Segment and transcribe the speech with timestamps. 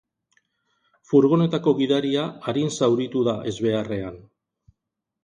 [1.11, 4.19] Furgonetako gidaria arin zauritu da ezbeharrean.